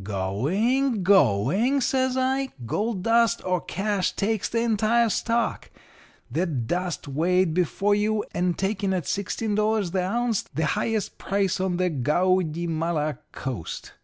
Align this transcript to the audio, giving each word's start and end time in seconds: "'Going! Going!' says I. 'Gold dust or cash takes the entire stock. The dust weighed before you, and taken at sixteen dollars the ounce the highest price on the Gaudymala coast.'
"'Going! 0.00 1.02
Going!' 1.02 1.80
says 1.80 2.16
I. 2.16 2.50
'Gold 2.64 3.02
dust 3.02 3.42
or 3.44 3.60
cash 3.60 4.12
takes 4.14 4.48
the 4.48 4.60
entire 4.60 5.08
stock. 5.08 5.72
The 6.30 6.46
dust 6.46 7.08
weighed 7.08 7.52
before 7.52 7.96
you, 7.96 8.24
and 8.32 8.56
taken 8.56 8.94
at 8.94 9.08
sixteen 9.08 9.56
dollars 9.56 9.90
the 9.90 10.04
ounce 10.04 10.42
the 10.54 10.66
highest 10.66 11.18
price 11.18 11.58
on 11.58 11.78
the 11.78 11.90
Gaudymala 11.90 13.18
coast.' 13.32 13.94